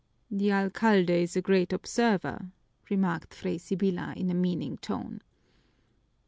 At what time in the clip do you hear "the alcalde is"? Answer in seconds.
0.31-1.35